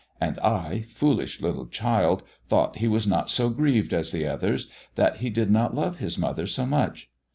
And 0.19 0.39
I, 0.39 0.79
foolish 0.81 1.41
little 1.41 1.67
child, 1.67 2.23
thought 2.49 2.77
he 2.77 2.87
was 2.87 3.05
not 3.05 3.29
so 3.29 3.49
grieved 3.49 3.93
as 3.93 4.11
the 4.11 4.25
others 4.25 4.67
that 4.95 5.17
he 5.17 5.29
did 5.29 5.51
not 5.51 5.75
love 5.75 5.99
his 5.99 6.17
mother 6.17 6.47
so 6.47 6.65
much. 6.65 7.11